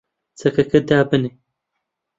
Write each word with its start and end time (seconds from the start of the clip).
چەکەکە 0.39 0.79
دابنێ! 0.89 1.31